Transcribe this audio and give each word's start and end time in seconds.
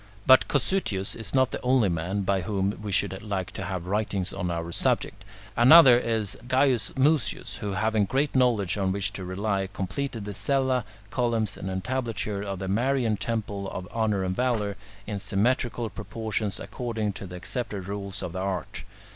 But 0.25 0.47
Cossutius 0.47 1.13
is 1.15 1.35
not 1.35 1.51
the 1.51 1.61
only 1.61 1.87
man 1.87 2.21
by 2.23 2.41
whom 2.41 2.79
we 2.81 2.91
should 2.91 3.21
like 3.21 3.51
to 3.51 3.63
have 3.65 3.85
writings 3.85 4.33
on 4.33 4.49
our 4.49 4.71
subject. 4.71 5.23
Another 5.55 5.95
is 5.99 6.35
Gaius 6.47 6.91
Mucius, 6.97 7.57
who, 7.57 7.73
having 7.73 8.05
great 8.05 8.35
knowledge 8.35 8.79
on 8.79 8.91
which 8.91 9.13
to 9.13 9.23
rely, 9.23 9.69
completed 9.71 10.25
the 10.25 10.33
cella, 10.33 10.85
columns, 11.11 11.55
and 11.55 11.69
entablature 11.69 12.41
of 12.41 12.57
the 12.57 12.67
Marian 12.67 13.15
temple 13.15 13.69
of 13.69 13.87
Honour 13.89 14.23
and 14.23 14.35
Valour, 14.35 14.75
in 15.05 15.19
symmetrical 15.19 15.87
proportions 15.91 16.59
according 16.59 17.13
to 17.13 17.27
the 17.27 17.35
accepted 17.35 17.87
rules 17.87 18.23
of 18.23 18.33
the 18.33 18.39
art. 18.39 18.83